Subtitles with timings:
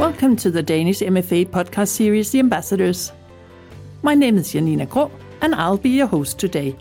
[0.00, 3.12] Welcome to the Danish MFA podcast series, The Ambassadors.
[4.00, 5.10] My name is Janina Grå,
[5.42, 6.74] and I'll be your host today.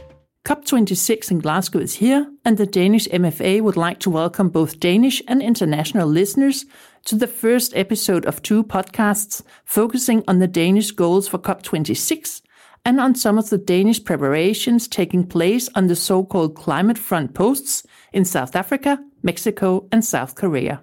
[0.46, 5.22] COP26 in Glasgow is here, and the Danish MFA would like to welcome both Danish
[5.28, 6.66] and international listeners
[7.08, 12.42] to the first episode of two podcasts focusing on the Danish goals for COP26
[12.86, 17.34] and on some of the Danish preparations taking place on the so called climate front
[17.34, 20.82] posts in South Africa, Mexico, and South Korea.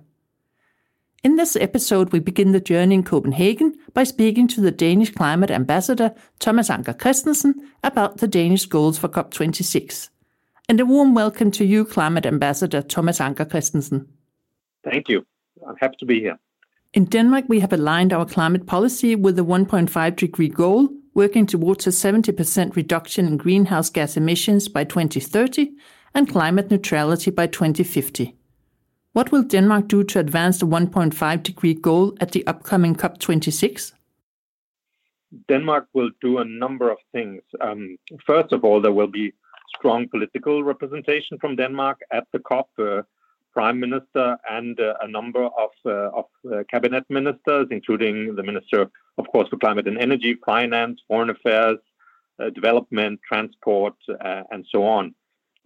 [1.26, 5.50] In this episode, we begin the journey in Copenhagen by speaking to the Danish climate
[5.50, 10.10] ambassador Thomas Anker Christensen about the Danish goals for COP26.
[10.68, 14.06] And a warm welcome to you, climate ambassador Thomas Anker Christensen.
[14.84, 15.26] Thank you.
[15.66, 16.38] I'm happy to be here.
[16.94, 21.88] In Denmark, we have aligned our climate policy with the 1.5 degree goal, working towards
[21.88, 25.72] a 70% reduction in greenhouse gas emissions by 2030
[26.14, 28.35] and climate neutrality by 2050.
[29.16, 33.92] What will Denmark do to advance the 1.5 degree goal at the upcoming COP26?
[35.48, 37.40] Denmark will do a number of things.
[37.62, 39.32] Um, first of all, there will be
[39.74, 42.68] strong political representation from Denmark at the COP.
[42.78, 43.02] Uh,
[43.54, 48.82] Prime Minister and uh, a number of, uh, of uh, cabinet ministers, including the Minister,
[49.16, 51.78] of course, for Climate and Energy, Finance, Foreign Affairs,
[52.38, 55.14] uh, Development, Transport, uh, and so on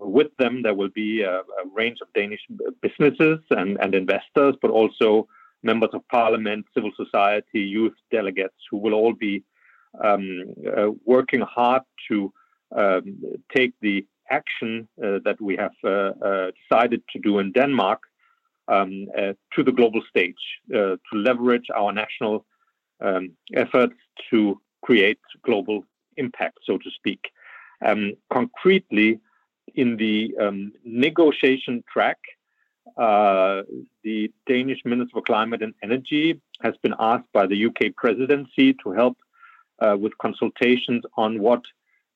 [0.00, 2.40] with them, there will be a, a, range of Danish
[2.80, 5.28] businesses and, and investors, but also
[5.62, 9.44] members of parliament, civil society, youth delegates who will all be
[10.02, 12.32] um, uh, working hard to
[12.76, 13.22] um,
[13.54, 18.00] take the action uh, that we have uh, uh decided to do in Denmark
[18.68, 22.46] um, uh, to the global stage uh, to leverage our national
[23.00, 23.96] um, efforts
[24.30, 25.82] to create global
[26.16, 27.20] impact, so to speak.
[27.84, 29.20] Um, concretely,
[29.74, 32.18] in the um, negotiation track,
[32.96, 33.62] uh,
[34.02, 38.92] the Danish Minister for Climate and Energy has been asked by the UK presidency to
[38.92, 39.16] help
[39.80, 41.62] uh, with consultations on what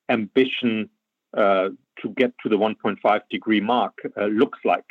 [0.08, 0.88] ambition
[1.36, 4.86] uh, to get to the 1.5 degree mark uh, looks like.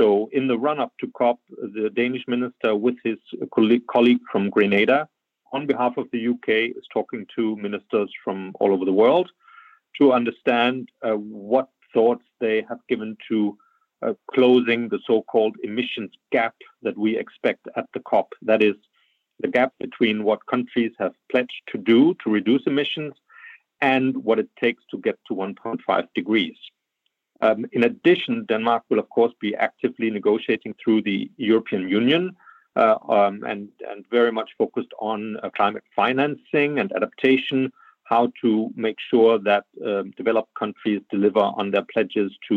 [0.00, 3.18] So, in the run up to COP, the Danish minister, with his
[3.54, 5.08] colleague from Grenada,
[5.52, 9.30] on behalf of the UK, is talking to ministers from all over the world
[9.98, 13.56] to understand uh, what thoughts they have given to
[14.02, 18.32] uh, closing the so-called emissions gap that we expect at the COP.
[18.42, 18.74] That is
[19.40, 23.14] the gap between what countries have pledged to do to reduce emissions
[23.80, 26.56] and what it takes to get to 1.5 degrees.
[27.40, 32.36] Um, in addition, Denmark will, of course, be actively negotiating through the European Union
[32.76, 37.72] uh, um, and, and very much focused on uh, climate financing and adaptation
[38.12, 38.50] how to
[38.86, 42.54] make sure that um, developed countries deliver on their pledges to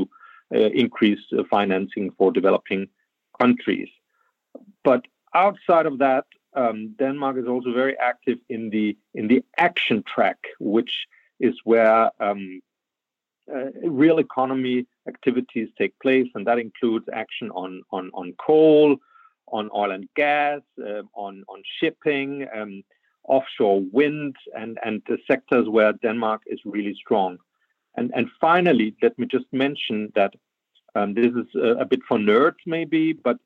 [0.56, 2.82] uh, increase uh, financing for developing
[3.42, 3.90] countries.
[4.84, 5.02] But
[5.34, 6.26] outside of that,
[6.62, 8.88] um, Denmark is also very active in the
[9.20, 10.40] in the action track,
[10.76, 10.94] which
[11.48, 12.62] is where um,
[13.54, 13.70] uh,
[14.02, 14.78] real economy
[15.14, 18.88] activities take place, and that includes action on on on coal,
[19.58, 22.30] on oil and gas, uh, on on shipping.
[23.28, 27.38] Offshore wind and, and the sectors where Denmark is really strong.
[27.97, 30.34] And, and finally, let me just mention that
[30.96, 33.38] um, this is a, a, bit for nerds, maybe, but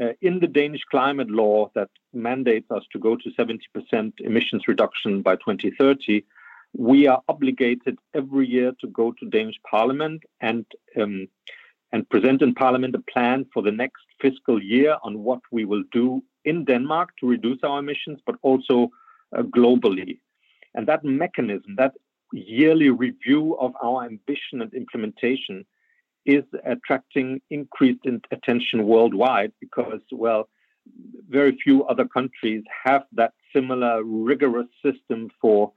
[0.00, 5.22] uh, in the Danish climate law that mandates us to go to 70% emissions reduction
[5.22, 6.24] by 2030,
[6.76, 10.66] we are obligated every year to go to Danish Parliament and
[11.00, 11.28] um,
[11.92, 15.84] and present in Parliament a plan for the next fiscal year on what we will
[15.92, 18.90] do in Denmark to reduce our emissions, but also
[19.42, 20.20] globally.
[20.74, 21.94] And that mechanism, that
[22.32, 25.64] yearly review of our ambition and implementation,
[26.26, 28.00] is attracting increased
[28.30, 30.48] attention worldwide because, well,
[31.28, 35.72] very few other countries have that similar rigorous system for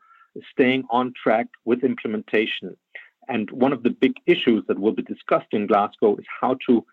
[0.52, 2.78] staying on track with implementation.
[3.28, 6.86] And one of the big issues that will be discussed in Glasgow is how to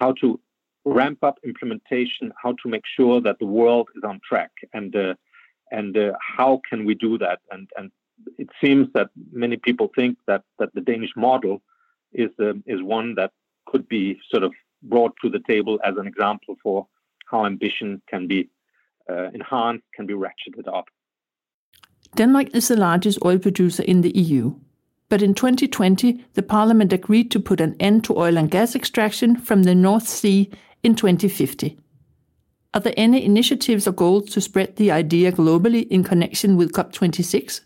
[0.00, 0.40] how to
[0.84, 4.50] ramp up implementation, how to make sure that the world is on track.
[4.72, 5.14] And uh,
[5.70, 7.40] and uh, how can we do that?
[7.50, 7.90] And and
[8.38, 11.62] it seems that many people think that that the Danish model
[12.12, 13.32] is uh, is one that
[13.66, 14.52] could be sort of
[14.82, 16.86] brought to the table as an example for
[17.30, 18.48] how ambition can be
[19.10, 20.86] uh, enhanced, can be ratcheted up.
[22.16, 24.54] Denmark is the largest oil producer in the EU.
[25.08, 29.36] But in 2020, the parliament agreed to put an end to oil and gas extraction
[29.36, 30.50] from the North Sea
[30.82, 31.78] in 2050.
[32.74, 37.60] Are there any initiatives or goals to spread the idea globally in connection with COP26?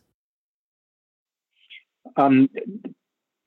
[2.19, 2.51] Um,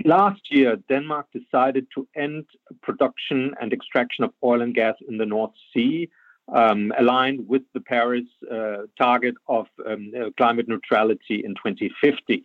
[0.04, 2.46] last year, Denmark decided to end
[2.82, 6.10] production and extraction of oil and gas in the North Sea
[6.52, 12.44] um, aligned with the Paris uh, target of um, uh, climate neutrality in 2050.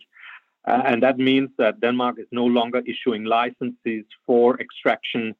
[0.67, 5.33] Uh, and that means that Denmark is no longer issuing licenses for extraction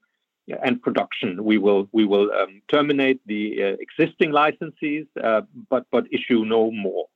[0.63, 1.43] and production.
[1.43, 6.71] We will we will um, terminate the uh, existing licenses, uh, but but issue no
[6.71, 7.07] more.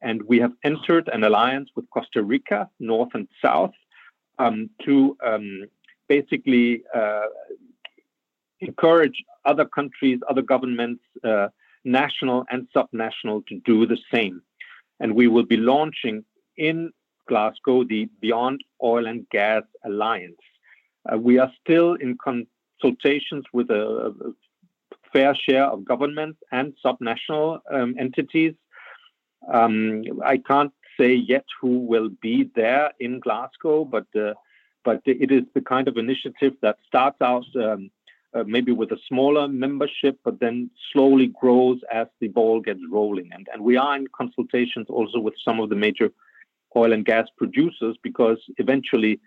[0.00, 3.74] And we have entered an alliance with Costa Rica, north and south,
[4.38, 5.66] um, to um,
[6.08, 7.26] basically uh,
[8.60, 11.48] encourage other countries, other governments, uh,
[11.84, 14.42] national and subnational, to do the same.
[14.98, 16.24] And we will be launching
[16.56, 16.92] in
[17.28, 20.42] Glasgow the Beyond Oil and Gas Alliance.
[21.10, 22.16] Uh, we are still in
[22.82, 24.32] consultations with a, a,
[25.12, 28.54] fair share of governments and subnational um, entities.
[29.52, 34.32] Um, I can't say yet who will be there in Glasgow, but uh,
[34.84, 37.90] but it is the kind of initiative that starts out um,
[38.34, 43.28] uh, maybe with a smaller membership, but then slowly grows as the ball gets rolling.
[43.32, 46.10] And, and we are in consultations also with some of the major
[46.74, 49.20] oil and gas producers because eventually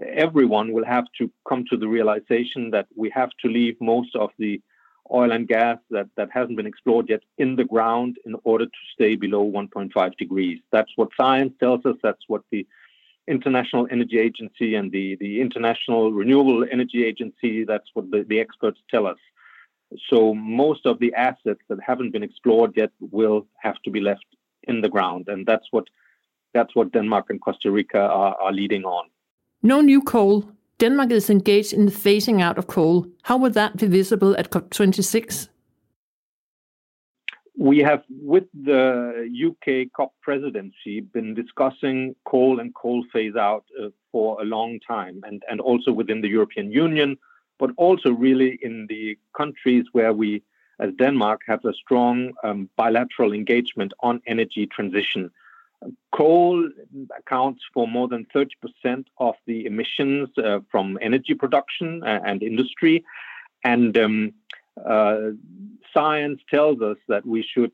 [0.00, 4.30] everyone will have to come to the realization that we have to leave most of
[4.38, 4.60] the
[5.12, 8.70] oil and gas that, that hasn't been explored yet in the ground in order to
[8.94, 10.60] stay below 1.5 degrees.
[10.72, 11.96] That's what science tells us.
[12.02, 12.66] That's what the
[13.26, 18.78] International Energy Agency and the, the International Renewable Energy Agency, that's what the, the experts
[18.90, 19.18] tell us.
[20.10, 24.26] So most of the assets that haven't been explored yet will have to be left
[24.64, 25.28] in the ground.
[25.28, 25.84] And that's what
[26.52, 29.08] that's what Denmark and Costa Rica are, are leading on.
[29.64, 30.44] No new coal.
[30.78, 33.06] Denmark is engaged in the phasing out of coal.
[33.22, 35.48] How will that be visible at COP26?
[37.56, 43.88] we have, with the UK COP presidency, been discussing coal and coal phase out uh,
[44.10, 47.16] for a long time, and, and also within the European Union,
[47.58, 50.42] but also really in the countries where we,
[50.80, 55.30] as Denmark, have a strong um, bilateral engagement on energy transition.
[56.14, 56.68] Coal
[57.18, 63.04] accounts for more than 30% of the emissions uh, from energy production uh, and industry.
[63.64, 64.32] And um,
[64.84, 65.30] uh,
[65.92, 67.72] science tells us that we should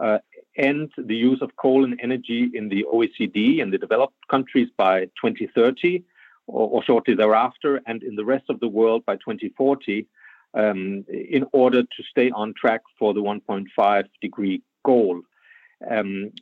[0.00, 0.18] uh,
[0.56, 5.04] end the use of coal and energy in the OECD and the developed countries by
[5.22, 6.04] 2030
[6.46, 10.06] or, or, shortly thereafter, and in the rest of the world by 2040,
[10.54, 15.20] um, in order to stay on track for the 1.5 degree goal.
[15.88, 16.32] Um,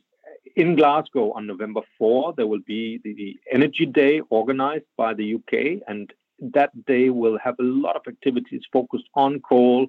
[0.55, 5.81] in Glasgow on November 4, there will be the Energy Day organized by the UK,
[5.87, 9.87] and that day will have a lot of activities focused on coal,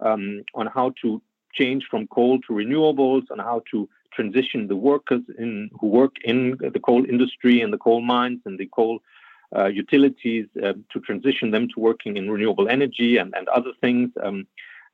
[0.00, 1.20] um, on how to
[1.54, 6.56] change from coal to renewables, on how to transition the workers in, who work in
[6.60, 9.00] the coal industry and the coal mines and the coal
[9.56, 14.10] uh, utilities uh, to transition them to working in renewable energy and, and other things
[14.22, 14.46] um,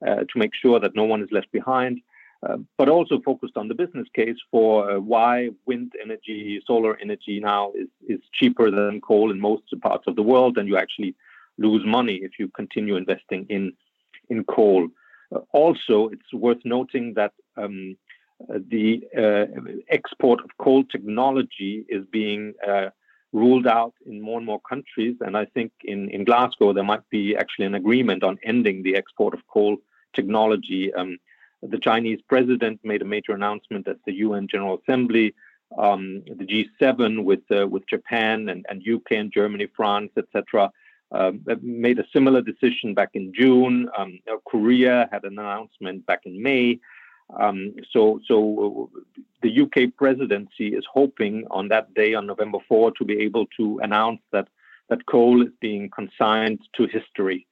[0.06, 2.00] uh, to make sure that no one is left behind.
[2.46, 7.40] Uh, but also focused on the business case for uh, why wind energy, solar energy
[7.40, 11.16] now is, is cheaper than coal in most parts of the world, and you actually
[11.56, 13.72] lose money if you continue investing in
[14.28, 14.88] in coal.
[15.34, 17.96] Uh, also, it's worth noting that um,
[18.48, 19.46] the uh,
[19.88, 22.90] export of coal technology is being uh,
[23.32, 25.16] ruled out in more and more countries.
[25.20, 28.96] And I think in, in Glasgow, there might be actually an agreement on ending the
[28.96, 29.78] export of coal
[30.14, 30.92] technology.
[30.94, 31.18] Um,
[31.62, 35.34] the Chinese president made a major announcement at the UN General Assembly.
[35.76, 40.70] Um, the G7 with uh, with Japan and, and UK and Germany, France, etc
[41.12, 43.88] um, made a similar decision back in June.
[43.96, 46.80] Um, Korea had an announcement back in May.
[47.38, 48.90] Um, so, so
[49.42, 53.80] the UK presidency is hoping on that day, on November 4, to be able to
[53.82, 54.48] announce that
[54.88, 57.46] that coal is being consigned to history,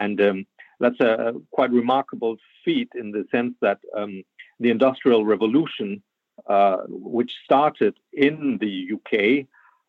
[0.00, 0.46] and um,
[0.80, 4.24] that's a quite remarkable feat in the sense that um,
[4.58, 6.02] the Industrial Revolution,
[6.48, 9.46] uh, which started in the UK,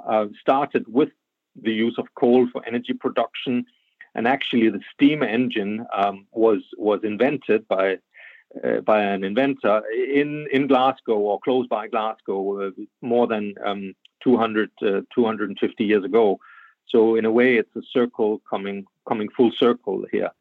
[0.07, 1.09] uh, started with
[1.55, 3.65] the use of coal for energy production.
[4.15, 7.99] And actually, the steam engine um, was was invented by
[8.63, 12.71] uh, by an inventor in in Glasgow or close by Glasgow uh,
[13.01, 13.93] more than um,
[14.23, 16.39] 200 uh, 250 years ago.
[16.87, 20.31] So in a way, it's a circle coming coming full circle here.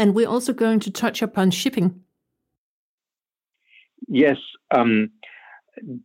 [0.00, 2.00] And we're also going to touch upon shipping.
[4.08, 4.38] Yes,
[4.70, 5.10] um,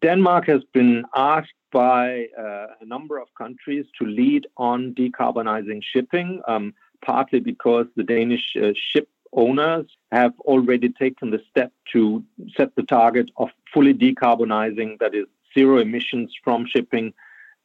[0.02, 6.42] Denmark has been asked by uh, a number of countries to lead on decarbonizing shipping,
[6.46, 6.74] um,
[7.06, 12.22] partly because the Danish uh, ship owners have already taken the step to
[12.58, 15.26] set the target of fully decarbonizing, that is,
[15.58, 17.14] zero emissions from shipping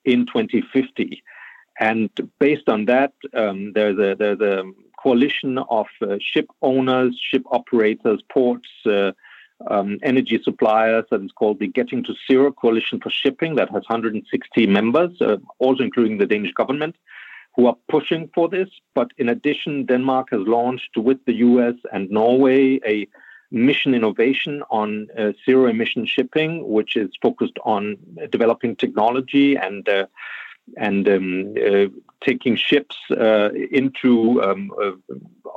[0.05, 1.25] in 2050.
[1.81, 2.09] And
[2.39, 4.63] based on that, um, there's, a, there's a
[5.03, 9.13] coalition of uh, ship owners, ship operators, ports, uh,
[9.69, 13.83] um, energy suppliers that is called the Getting to Zero Coalition for Shipping that has
[13.89, 16.97] 160 members, uh, also including the Danish government,
[17.57, 18.69] who are pushing for this.
[18.95, 23.07] But in addition, Denmark has launched with the US and Norway a
[23.51, 27.97] mission innovation on uh, zero emission shipping, which is focused on
[28.31, 30.07] developing technology and uh,
[30.77, 31.87] and um, uh,
[32.25, 34.93] taking ships uh, into um, uh,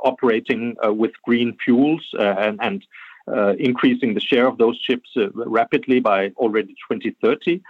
[0.04, 2.86] operating uh, with green fuels and, and
[3.58, 7.62] increasing the share of those ships rapidly by already 2030.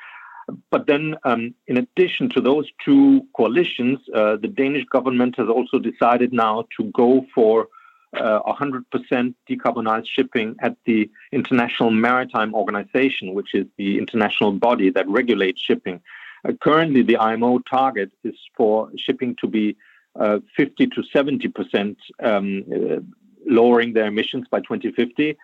[0.71, 6.33] But then, um, in addition to those two coalitions, the Danish government has also decided
[6.33, 7.69] now to go for
[8.17, 15.09] uh, 100% decarbonized shipping at the International Maritime Organization, which is the international body that
[15.09, 16.01] regulates shipping.
[16.47, 19.77] Uh, currently, the IMO target is for shipping to be
[20.19, 23.01] uh, 50 to 70% um, uh,
[23.47, 25.37] lowering their emissions by 2050.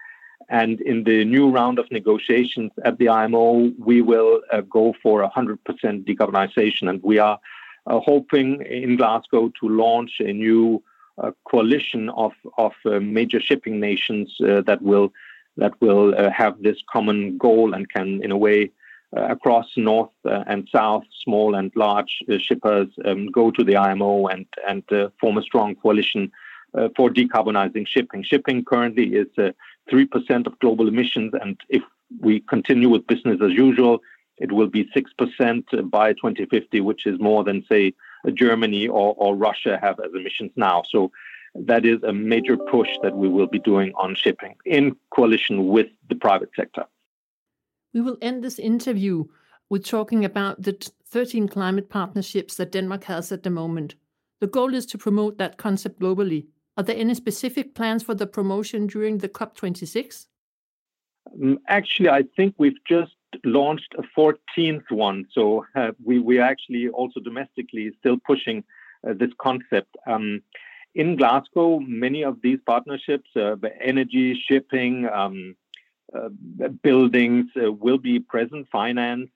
[0.49, 5.29] And in the new round of negotiations at the IMO, we will uh, go for
[5.29, 5.59] 100%
[6.05, 6.89] decarbonization.
[6.89, 7.39] And we are
[7.87, 10.83] uh, hoping in Glasgow to launch a new
[11.19, 15.13] a coalition of of uh, major shipping nations uh, that will
[15.57, 18.71] that will uh, have this common goal and can, in a way,
[19.17, 23.77] Uh, across north uh, and south, small and large uh, shippers um, go to the
[23.77, 24.85] IMO and and
[25.21, 26.31] form a strong coalition
[26.97, 28.23] for decarbonizing shipping.
[28.23, 29.27] Shipping currently is
[29.91, 31.83] three percent of global emissions, and if
[32.21, 34.01] we continue with business as usual,
[34.39, 37.93] it will be 6% by 2050, which is more than, say,
[38.33, 40.83] Germany or, or Russia have as emissions now.
[40.89, 41.11] So
[41.55, 45.89] that is a major push that we will be doing on shipping in coalition with
[46.09, 46.87] the private sector.
[47.93, 49.25] We will end this interview
[49.69, 53.95] with talking about the 13 climate partnerships that Denmark has at the moment.
[54.41, 56.47] The goal is to promote that concept globally.
[56.77, 60.27] Are there any specific plans for the promotion during the COP26?
[61.33, 63.13] Um, actually, I think we've just
[63.45, 65.27] launched a 14th one.
[65.33, 68.65] So uh, we, we are actually also domestically still pushing
[69.07, 69.97] uh, this concept.
[70.07, 70.43] Um,
[70.95, 75.55] in Glasgow, many of these partnerships, uh, energy, shipping, um,
[76.83, 79.31] buildings uh, will be present, finance,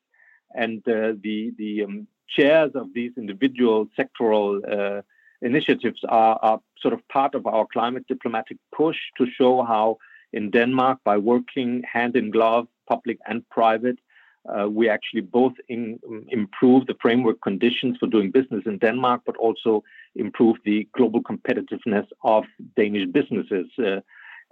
[0.54, 5.02] and uh, the, the um, chairs of these individual sectoral
[5.42, 9.98] initiatives are, are sort of part of our climate diplomatic push to show how
[10.32, 13.98] in Denmark, by working hand in glove public and private.
[14.46, 19.36] Uh, we actually both in, improve the framework conditions for doing business in Denmark, but
[19.36, 19.82] also
[20.16, 22.44] improve the global competitiveness of
[22.76, 23.66] Danish businesses.
[23.78, 24.00] Uh,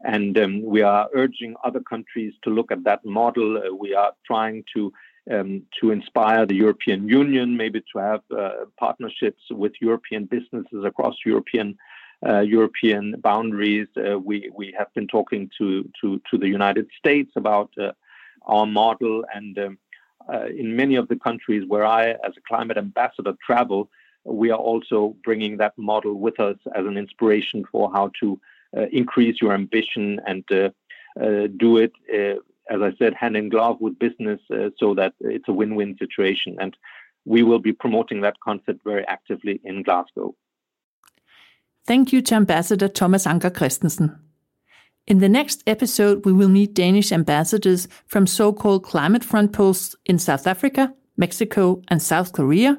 [0.05, 3.59] and um, we are urging other countries to look at that model.
[3.59, 4.93] Uh, we are trying to
[5.31, 11.15] um, to inspire the European Union, maybe to have uh, partnerships with European businesses across
[11.25, 11.79] European
[12.27, 13.89] uh, European boundaries.
[13.97, 17.93] Uh, we we have been talking to to to the United States about uh,
[18.47, 19.25] our model.
[19.35, 19.79] And um,
[20.33, 23.91] uh, in many of the countries where I, as a climate ambassador, travel,
[24.25, 28.41] we are also bringing that model with us as an inspiration for how to
[28.93, 30.71] increase your ambition and uh,
[31.21, 32.39] uh do it, uh,
[32.73, 35.97] as I said, hand in glove with business uh, so that it's a win win
[35.99, 36.57] situation.
[36.61, 36.77] And
[37.25, 40.35] we will be promoting that concept very actively in Glasgow.
[41.87, 44.19] Thank you to Ambassador Thomas Anker Christensen.
[45.07, 49.97] In the next episode, we will meet Danish ambassadors from so called climate front posts
[50.07, 52.79] in South Africa, Mexico, and South Korea,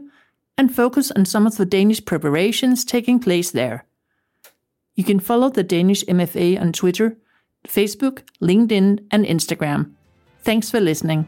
[0.58, 3.86] and focus on some of the Danish preparations taking place there.
[4.96, 7.18] You can follow the Danish MFA on Twitter,
[7.68, 9.94] Facebook, LinkedIn, and Instagram.
[10.42, 11.28] Thanks for listening.